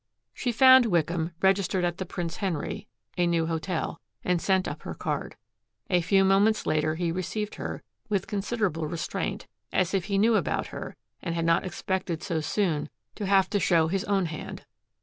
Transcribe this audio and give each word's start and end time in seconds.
She 0.33 0.51
found 0.51 0.87
Wickham 0.87 1.29
registered 1.43 1.85
at 1.85 1.99
the 1.99 2.07
Prince 2.07 2.37
Henry, 2.37 2.87
a 3.19 3.27
new 3.27 3.45
hotel 3.45 4.01
and 4.23 4.41
sent 4.41 4.67
up 4.67 4.81
her 4.81 4.95
card. 4.95 5.35
A 5.91 6.01
few 6.01 6.25
moments 6.25 6.65
later 6.65 6.95
he 6.95 7.11
received 7.11 7.53
her, 7.53 7.83
with 8.09 8.25
considerable 8.25 8.87
restraint 8.87 9.45
as 9.71 9.93
if 9.93 10.05
he 10.05 10.17
knew 10.17 10.33
about 10.37 10.65
her 10.73 10.95
and 11.21 11.35
had 11.35 11.45
not 11.45 11.63
expected 11.67 12.23
so 12.23 12.41
soon 12.41 12.89
to 13.13 13.27
have 13.27 13.47
to 13.51 13.59
show 13.59 13.89
his 13.89 14.03
own 14.05 14.25
hand. 14.25 14.65